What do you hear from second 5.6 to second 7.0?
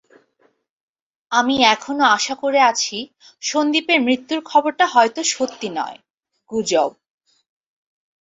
নয়, গুজব।